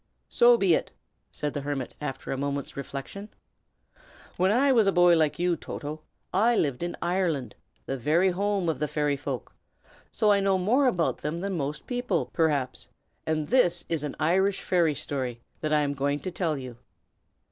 [0.29, 0.89] "So be it!"
[1.31, 3.29] said the hermit, after a moment's reflection.
[4.35, 6.01] "When I was a boy like you, Toto,
[6.33, 7.53] I lived in Ireland,
[7.85, 9.53] the very home of the fairy folk;
[10.11, 12.87] so I know more about them than most people, perhaps,
[13.27, 16.79] and this is an Irish fairy story that I am going to tell you."